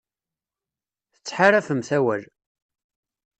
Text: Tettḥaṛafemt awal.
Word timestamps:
Tettḥaṛafemt 1.13 1.89
awal. 1.97 2.23